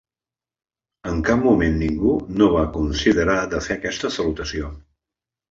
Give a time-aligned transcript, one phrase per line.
[1.11, 4.73] En cap moment ningú no va considerar de fer aquesta salutació.